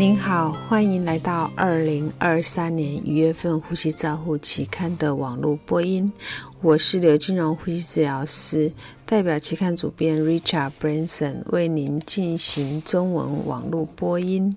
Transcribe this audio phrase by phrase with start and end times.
[0.00, 6.10] 您好，欢迎来到二零二三年一月份《呼吸照护期刊》的网络播音。
[6.62, 8.72] 我是刘金荣呼吸治疗师，
[9.04, 14.56] 代表期刊主编 Richard Branson 为您进行中文网络播音。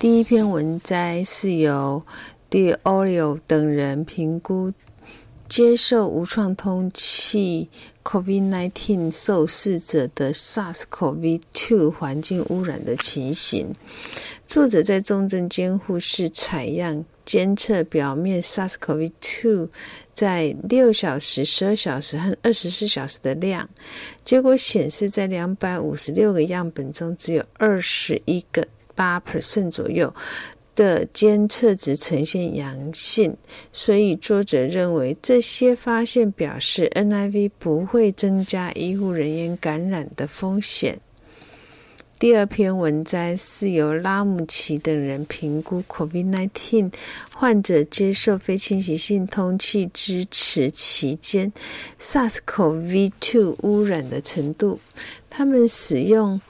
[0.00, 2.02] 第一篇文摘是由
[2.50, 4.72] De o r i o 等人评估
[5.52, 7.68] 接受无创通气。
[8.04, 13.70] COVID-19 受试者的 SARS-CoV-2 环境污染的情形。
[14.46, 19.68] 作者在重症监护室采样监测表面 SARS-CoV-2
[20.14, 23.68] 在六小时、十二小时和二十四小时的量，
[24.24, 30.12] 结果显示，在两百五十六个样本中，只有二十一个八 percent 左右。
[30.74, 33.36] 的监测值呈现阳性，
[33.72, 40.98] 所以作者认为这些发现表示 NIV 不会增加医护人员感染的风险。
[42.18, 46.92] 第二篇文摘是由拉姆奇等人评估 COVID-19
[47.34, 51.52] 患者接受非侵袭性通气支持期间
[52.00, 54.78] SARS-CoV-2 污染的程度，
[55.28, 56.40] 他们使用。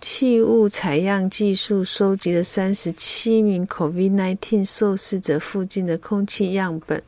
[0.00, 7.02] 器物采样技术收集了三十七名 COVID-19 受试者附近的空气样本，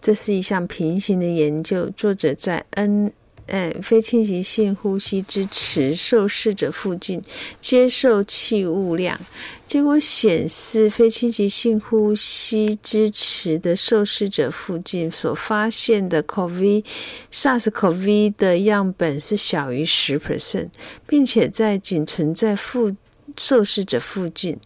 [0.00, 1.88] 这是一项平行的研究。
[1.96, 3.12] 作者在 N。
[3.48, 7.20] 呃，非侵袭性呼吸支持受试者附近
[7.60, 9.18] 接受气雾量，
[9.66, 16.84] 结果显示，非侵袭性呼吸支持的受试者附近所发现的 COVID
[17.32, 20.68] SARS-CoV 的样本是小于十 percent，
[21.06, 22.94] 并且在仅存在附
[23.36, 24.58] 受试者附近，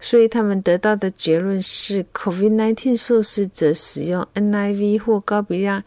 [0.00, 5.82] 所以他们得到的结论是，COVID-19 受试者使用 NIV 或高比量。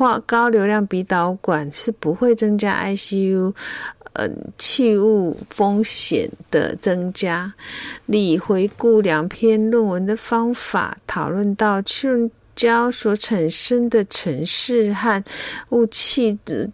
[0.00, 3.52] 化高流量鼻导管是不会增加 ICU，
[4.14, 7.52] 嗯，气雾风险的增加。
[8.06, 15.22] 你回顾两篇论文的方法，讨论到气溶胶所产生的尘世和
[15.68, 16.66] 雾气的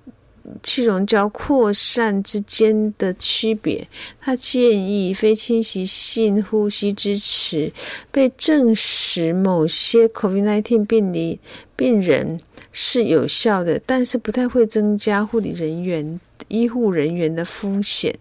[0.62, 3.84] 气溶胶扩散之间的区别。
[4.21, 7.73] 他建议非侵袭性呼吸支持
[8.12, 11.41] 被证实某些 COVID-19 病例
[11.75, 12.39] 病人。
[12.78, 18.14] 是有效的，但是不太会增加护理人员、医护人员的风险。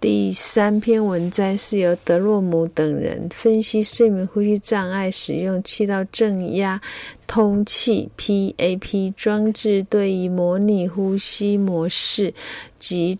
[0.00, 6.78] 第三篇文摘是由德洛姆等人分析睡眠呼吸障碍使用气道正压
[7.24, 12.34] 通气 （PAP） 装置对于模拟呼吸模式
[12.80, 13.16] 及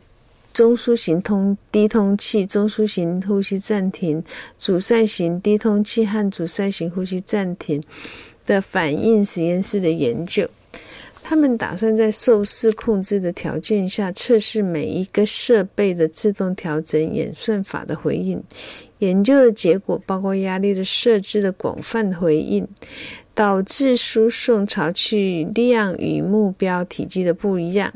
[0.53, 4.23] 中枢型通低通气、中枢型呼吸暂停、
[4.59, 7.81] 阻塞型低通气和阻塞型呼吸暂停。
[8.47, 10.49] 的反应实验室的研究，
[11.23, 18.43] 他们打算在受试控制的条件下测试每一个设备的自动调整演算法的回应。
[18.99, 22.67] 研究的结果包括压力的设置的广泛回应，
[23.35, 27.93] 导致输送潮气量与目标体积的不一样。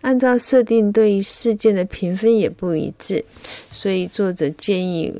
[0.00, 3.24] 按照设定，对于事件的评分也不一致。
[3.70, 5.14] 所以作者建议。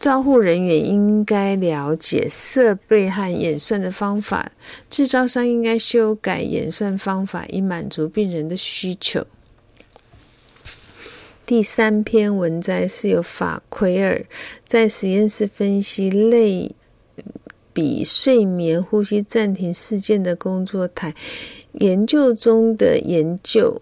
[0.00, 4.52] 照护人员应该了解设备和演算的方法，
[4.90, 9.26] 制造商应该修改演算方法以满足病人的需求。
[11.46, 14.24] 第三篇文摘是由法奎尔
[14.66, 16.74] 在实验室分析类
[17.72, 21.14] 比睡眠呼吸暂停事件的工作台
[21.72, 23.80] 研究中的研究，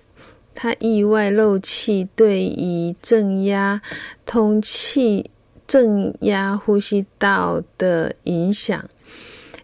[0.54, 3.80] 他意外漏气对于正压
[4.24, 5.30] 通气。
[5.66, 8.88] 正压呼吸道的影响，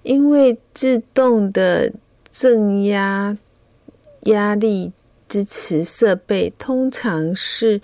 [0.03, 1.93] 因为自动的
[2.33, 3.37] 正压
[4.23, 4.93] 压力
[5.29, 7.81] 支持设备通常是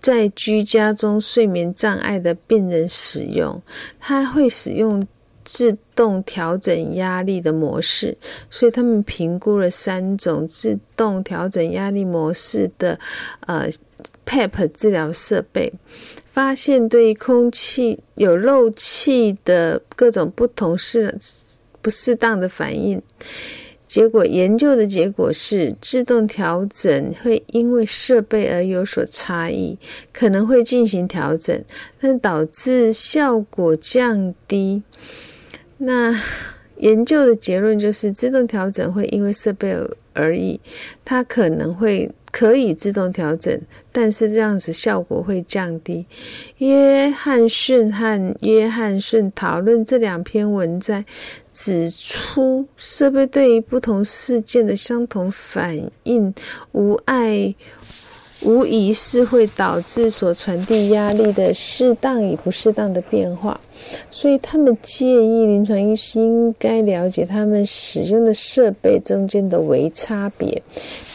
[0.00, 3.62] 在居家中睡眠障碍的病人使用，
[3.98, 5.06] 他会使用
[5.44, 8.16] 自动调整压力的模式，
[8.50, 12.98] 所以他们评估了三种自动调整压力模式的
[13.46, 13.68] 呃
[14.26, 15.72] PEP 治疗设备。
[16.32, 21.16] 发现对空气有漏气的各种不同适
[21.80, 23.00] 不适当的反应，
[23.86, 29.78] 结果研究的结果是自动调整会因为设备而有所差异，
[30.12, 31.62] 可能会进行调整，
[32.00, 34.82] 但导致效果降低。
[35.78, 36.14] 那
[36.76, 39.76] 研究的结论就是自动调整会因为设备
[40.12, 40.60] 而异，
[41.04, 42.10] 它可能会。
[42.34, 43.56] 可以自动调整，
[43.92, 46.04] 但是这样子效果会降低。
[46.58, 51.04] 约翰逊和约翰逊讨论这两篇文章，
[51.52, 56.34] 指出设备对于不同事件的相同反应
[56.72, 57.54] 无碍
[58.44, 63.58] 无疑是会导致所传递压力的适当与不适当的变化。
[64.10, 70.62] 所以，他们建议临床医师应该了解他们使用的设备中间的微差别，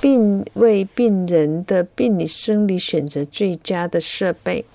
[0.02, 4.66] 并为病人的病理生理选择最佳的设备。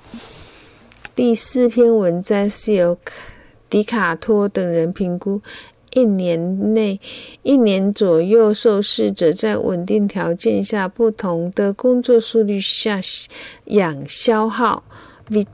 [1.14, 2.96] 第四篇文章是由
[3.68, 5.40] 迪卡托等人评估。
[5.94, 7.00] 一年内，
[7.42, 13.00] 一年左右，受试者在稳定条件下，不同的工作速率下
[13.66, 14.82] 氧消耗
[15.30, 15.46] （V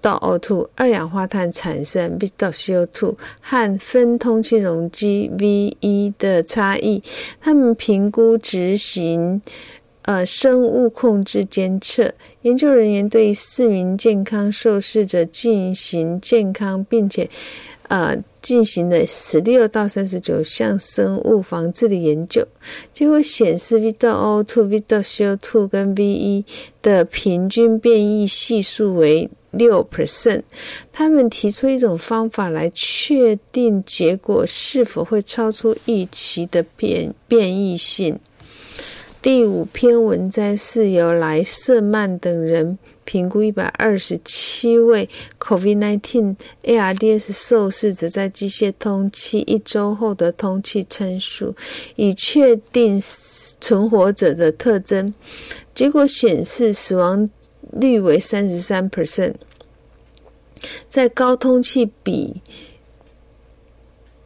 [0.00, 7.02] 到 O2）、二氧化碳产生 （V 到 CO2） 和分通气容积 （V1） 的差异。
[7.40, 9.42] 他们评估执行
[10.02, 12.12] 呃生物控制监测。
[12.42, 17.28] 研究人员对四名健康受试者进行健康并且
[17.88, 18.16] 呃。
[18.40, 22.46] 进行了十六到三十九项生物防治的研究，
[22.94, 26.44] 结果显示 V 到 O two、V 到 C O two 跟 V1
[26.80, 30.42] 的平均变异系数为六 percent。
[30.92, 38.18] 他们提出一种方法来确定结果是否会超出预期的变变异性。
[39.20, 42.78] 第五篇文章是由莱瑟曼等人。
[43.08, 45.08] 评估一百二十七位
[45.40, 51.56] COVID-19 ARDS 受试者在机械通气一周后的通气参数，
[51.96, 53.02] 以确定
[53.58, 55.14] 存活者的特征。
[55.74, 57.30] 结果显示，死亡
[57.72, 59.36] 率为三十三 percent，
[60.90, 62.42] 在高通气比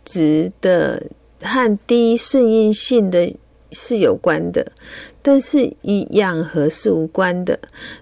[0.05, 1.07] 值的
[1.41, 3.33] 和低顺应性的
[3.71, 4.73] 是有关的。
[5.23, 7.59] 但是与氧合是无关的，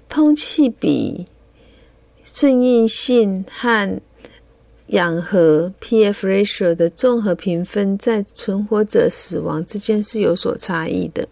[0.09, 1.27] 通气比、
[2.25, 4.01] 顺应性和
[4.87, 11.29] 氧合 （P-F ratio） 的综合评分在存活者死亡之间是有所差异的，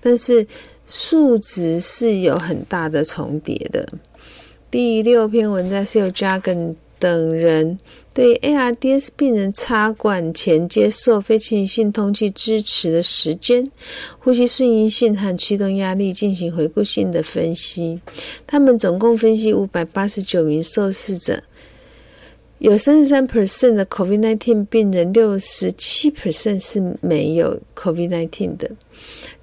[0.00, 0.46] 但是
[0.86, 3.88] 数值是有很大的重叠的。
[4.70, 7.78] 第六篇文章是由 Jagan 等人。
[8.18, 13.64] 对 ARDS 病人插管前接受非侵入性通气支持的时间、
[14.18, 18.00] 呼吸顺应性和驱动压力进行回顾性的分析。
[18.44, 21.40] 他们总共分析五百八十九名受试者。
[22.58, 28.68] 有三十三 percent 的 COVID-19 病人，六十七 percent 是没有 COVID-19 的。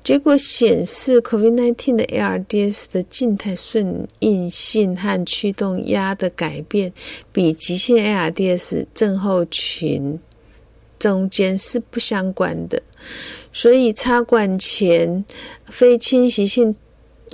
[0.03, 6.91] 结果显示，COVID-19 的 ARDS 的静态顺应性和驱动压的改变，
[7.31, 10.19] 比急性 ARDS 症候群
[11.00, 12.83] 中间是不相关的。
[13.53, 15.23] 所以，插管前
[15.67, 16.75] 非侵袭性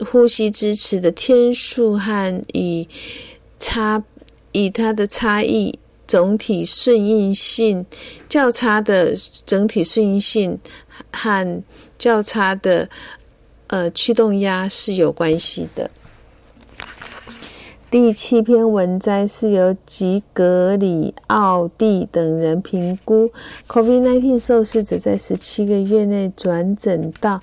[0.06, 2.88] 呼吸支持的天数和以
[3.58, 4.04] 差。
[4.52, 7.86] 以它的差异，总体顺应性
[8.28, 9.16] 较差的
[9.46, 10.60] 整体顺应性
[11.12, 11.64] 和
[11.98, 12.90] 较差的
[13.68, 15.90] 呃驱动压是有关系的。
[17.90, 23.30] 第七篇文摘是由吉格里奥蒂等人评估
[23.68, 27.42] COVID-19 受试者在十七个月内转诊到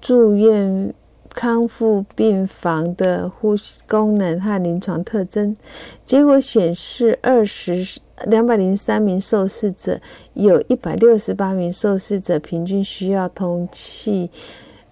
[0.00, 0.94] 住院。
[1.34, 5.56] 康复病房的呼吸功能和临床特征，
[6.04, 10.00] 结果显示，二十两百零三名受试者，
[10.34, 14.30] 有一百六十八名受试者平均需要通气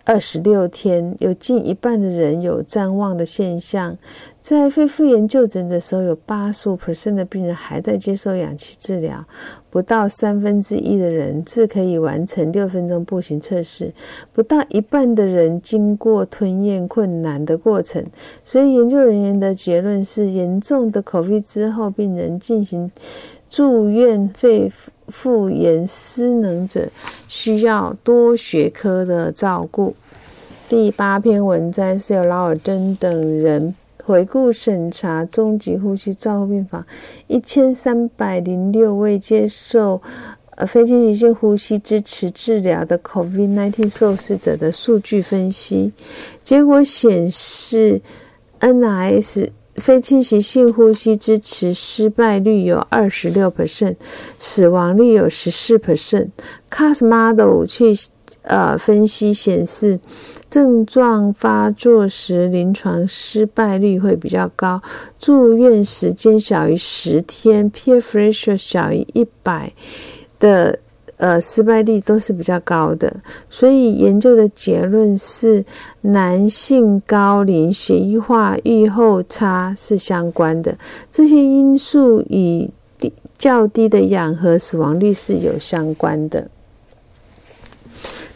[0.04, 3.96] 二十六天，有近一半的人有谵妄的现象。
[4.40, 9.22] 在肺复原就诊的时候，有八十五 percent 的病人还在接受氧气治疗，
[9.68, 13.92] 不到三分之一的人自可以完成六分钟步行测试，
[14.32, 18.04] 不到一半的人经过吞咽困难的过程。
[18.42, 22.90] 所以，研究人员的结论是：严重的口鼻之后，病人进行
[23.50, 24.72] 住院肺
[25.10, 26.88] 复原失能者，
[27.28, 29.94] 需要多学科的照顾。
[30.68, 33.74] 第八篇文章是由劳尔登等人。
[34.02, 36.84] 回顾审查中级呼吸照护病房
[37.28, 40.02] 一千三百零六位接受
[40.56, 45.92] 呃非侵袭性呼吸支持治疗的 COVID-19 受试者的数据分析，
[46.42, 48.00] 结果显示
[48.58, 49.50] ，NIS
[49.80, 53.96] 非侵袭性呼吸支持失败率有二十六 percent，
[54.38, 56.28] 死亡率有十四 percent。
[56.70, 57.92] CAS model 去
[58.42, 59.98] 呃分析显示。
[60.50, 64.82] 症状发作时，临床失败率会比较高，
[65.16, 69.72] 住院时间小于十天，P-F ratio 小于一百
[70.40, 70.76] 的
[71.20, 73.14] 呃失败率都是比较高的。
[73.48, 75.64] 所以研究的结论是，
[76.00, 80.76] 男性高龄血液化预后差是相关的，
[81.10, 86.48] 这些因素与低较低的氧和死亡率是有相关的。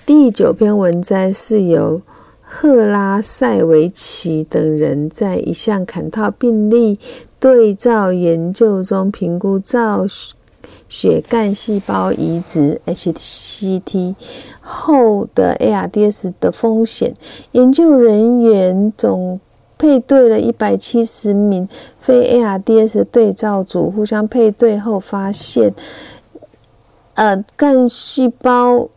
[0.07, 2.03] 第九篇文章是由
[2.43, 7.00] 赫拉塞维奇等人在一项坎套病例
[7.41, 10.07] 对照研究中评估造
[10.88, 14.14] 血干细胞移植 （HCT）
[14.61, 17.14] 后的 ARDS 的风险。
[17.52, 19.40] 研究人员总
[19.76, 25.75] 配对了一百七十名非 ARDS 对照组，互相配对后发现，
[27.14, 28.88] 呃，干细胞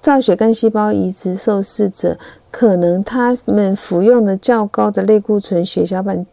[0.00, 2.16] 造血干细胞移植受试者。
[2.52, 6.26] 可能他们服用了较高的类固醇，血小板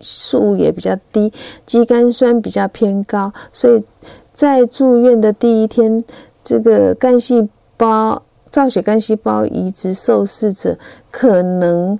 [0.00, 1.30] 数也比较低，
[1.66, 3.84] 肌酐酸比较偏高，所以
[4.32, 6.02] 在住院的第一天，
[6.42, 10.78] 这个干细胞造血干细胞移植受试者
[11.10, 11.98] 可能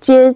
[0.00, 0.34] 接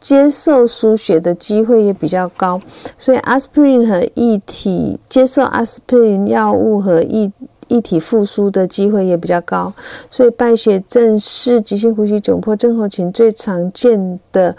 [0.00, 2.60] 接受输血的机会也比较高，
[2.96, 7.32] 所以阿司匹林和异体接受阿司匹林药物和异。
[7.68, 9.72] 一体复苏的机会也比较高，
[10.10, 14.56] 所以败血症是急性呼吸窘迫症候群最常见的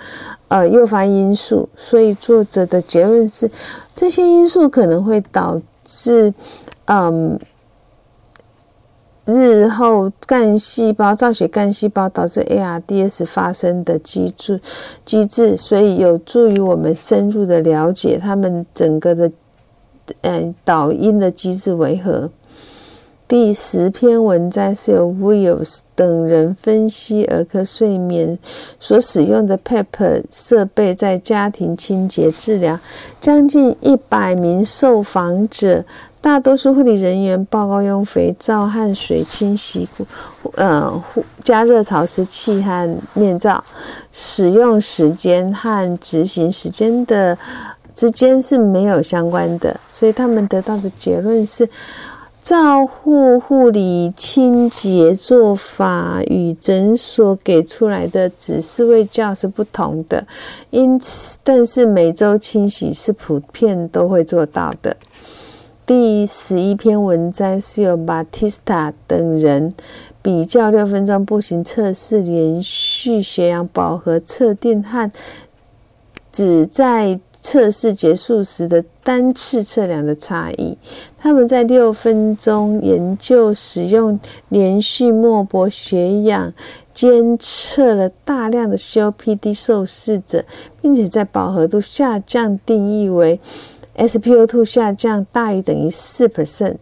[0.47, 1.67] 呃诱发因素。
[1.75, 3.49] 所以作者的结论是，
[3.95, 6.33] 这些因素可能会导致
[6.85, 7.39] 嗯
[9.25, 14.59] 日后干细胞造血干细胞导致 ARDS 发生的机制
[15.05, 19.31] 机制，所以有助于我们深入的了解他们整个的
[20.21, 22.29] 嗯导因的机制为何。
[23.29, 28.39] 第十篇文章是由 Wills 等人分析儿科睡眠
[28.79, 32.79] 所使用的 PEP 设备在家庭清洁治疗，
[33.21, 35.85] 将近一百名受访者，
[36.19, 39.87] 大多数护理人员报告用肥皂和水清洗，
[40.55, 41.03] 呃，
[41.43, 43.63] 加热潮湿器和面罩，
[44.11, 47.37] 使用时间和执行时间的
[47.93, 51.69] 之间是没有相关的，所以他们得到的结论是。
[52.41, 60.25] 照护护理清洁做法与诊所给出来的指示位教是不同的，
[60.71, 64.97] 因此，但是每周清洗是普遍都会做到的。
[65.85, 69.73] 第十一篇文章是由马蒂斯塔等人
[70.21, 75.11] 比较六分钟步行测试连续血氧饱和测定和
[76.31, 77.19] 只在。
[77.41, 80.77] 测试结束时的单次测量的差异。
[81.17, 84.19] 他们在六分钟研究使用
[84.49, 86.53] 连续脉搏血氧
[86.93, 90.43] 监测了大量的 COPD 受试者，
[90.81, 93.39] 并且在饱和度下降定义为
[93.95, 96.75] SpO2 下降大于等于四 percent。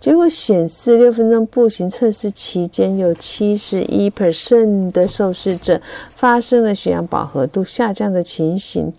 [0.00, 5.80] 结果显示，六分钟步行测试期间，有七十一 percent 的受试者
[6.16, 8.92] 发生了血氧饱和度下降的情形。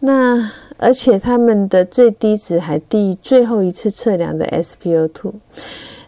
[0.00, 5.32] 那而且他们的最低值还低于最后一次测量的 SpO2，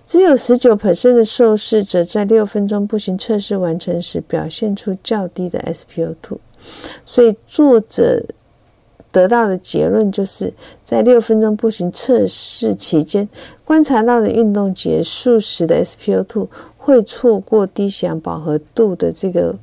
[0.06, 6.36] 只有十九 percent 的受试者在六分钟步行测试完成时表现出较低的 SpO2，
[7.04, 8.22] 所以作者
[9.10, 10.52] 得到的结论就是
[10.84, 13.26] 在六分钟步行测试期间
[13.64, 19.56] 观察到的运动结束时的 SpO2 会错过低血氧饱和度的这个。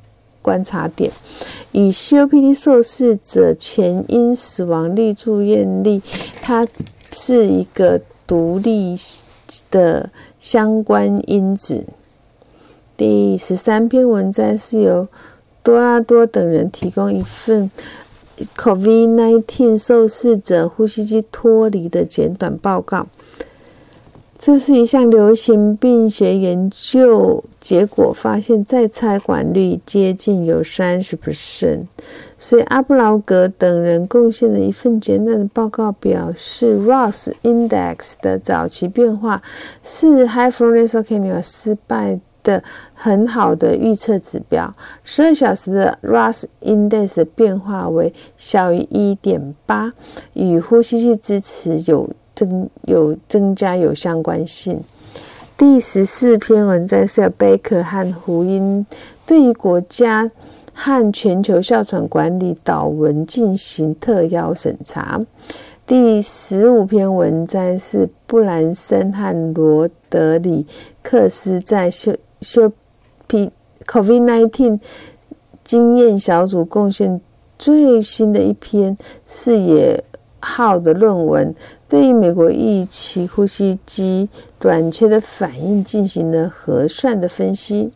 [0.46, 1.12] 观察点，
[1.72, 6.00] 以 COPD 受试者前因死亡率、住院率，
[6.40, 6.68] 它
[7.12, 8.96] 是一个独立
[9.72, 11.84] 的相关因子。
[12.96, 15.08] 第十三篇文章是由
[15.64, 17.72] 多拉多等人提供一份
[18.56, 23.08] COVID-19 受试者呼吸机脱离的简短报告。
[24.38, 31.86] 这是一项流行病学研究结果，发现再插管率接近有三十 percent。
[32.38, 39.42] 所以阿布劳格等人贡献的一份简短的报告表示，Ross Index 的早期变化
[39.82, 42.62] 是 High Flow Nasal Cannula 失败的
[42.94, 44.70] 很好的预测指标。
[45.06, 49.94] 十二小时的 Ross Index 的变化为小于一点八，
[50.34, 52.10] 与呼吸器支持有。
[52.36, 54.80] 增有增加有相关性。
[55.58, 58.86] 第十四篇文章是贝克和胡因
[59.26, 60.30] 对于国家
[60.74, 65.20] 和全球哮喘管理导文进行特邀审查。
[65.88, 70.66] 第十五篇文章是布兰森和罗德里
[71.04, 72.72] 克斯在修修
[73.28, 73.52] P
[73.86, 74.80] COVID-19
[75.64, 77.22] 经验小组贡献
[77.60, 80.04] 最新的一篇视野
[80.46, 81.54] 号的论文。
[81.90, 87.92] 对于美国预期呼吸机短缺的反应进行了核算的分析。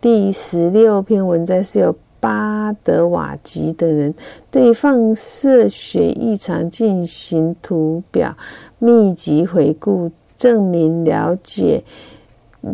[0.00, 4.14] 第十六篇文章是由巴德瓦吉等人
[4.50, 8.36] 对放射学异常进行图表
[8.78, 11.82] 密集回顾，证明了解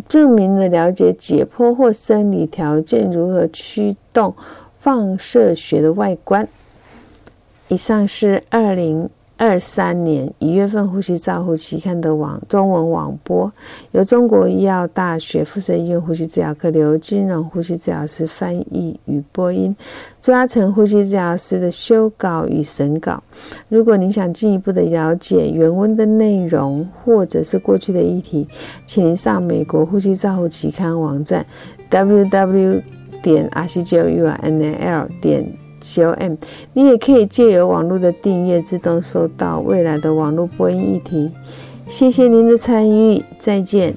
[0.09, 4.35] 证明了了解解剖或生理条件如何驱动
[4.79, 6.49] 放射学的外观。
[7.69, 9.09] 以上是二零。
[9.39, 13.53] 二三年一月份，《呼吸照护期刊》的网中文网播，
[13.91, 19.77] 由中国医药大学附设医院呼吸治疗科刘金荣呼吸治疗师翻译与播音，
[20.23, 23.23] 朱阿成呼吸治疗师的修稿与审稿。
[23.69, 28.49] 如果您想进一步的了解原文的内容，或者是过去的议题，
[28.87, 31.45] 请您上美国呼吸照护期刊网站
[31.91, 32.81] ，w.w.
[33.23, 35.66] 点 r c g o u n l 点。
[35.95, 36.35] com，
[36.73, 41.31] 你也可以借由网络的订阅，自动收到未来的网络播音议题。
[41.87, 43.95] 谢谢您的参与，再见。